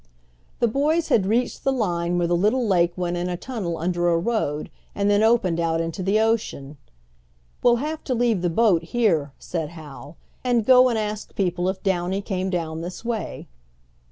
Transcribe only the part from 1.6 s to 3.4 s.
the line where the little lake went in a